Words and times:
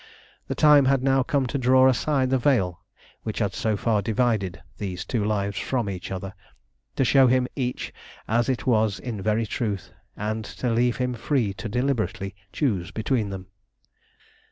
The 0.47 0.55
time 0.55 0.85
had 0.85 1.03
now 1.03 1.21
come 1.21 1.45
to 1.45 1.59
draw 1.59 1.87
aside 1.87 2.31
the 2.31 2.39
veil 2.39 2.81
which 3.21 3.37
had 3.37 3.53
so 3.53 3.77
far 3.77 4.01
divided 4.01 4.59
these 4.79 5.05
two 5.05 5.23
lives 5.23 5.59
from 5.59 5.87
each 5.87 6.09
other, 6.09 6.33
to 6.95 7.05
show 7.05 7.27
him 7.27 7.47
each 7.55 7.93
as 8.27 8.49
it 8.49 8.65
was 8.65 8.97
in 8.97 9.21
very 9.21 9.45
truth, 9.45 9.91
and 10.17 10.43
to 10.43 10.71
leave 10.71 10.97
him 10.97 11.13
free 11.13 11.53
to 11.53 11.69
deliberately 11.69 12.33
choose 12.51 12.89
between 12.89 13.29
them. 13.29 13.45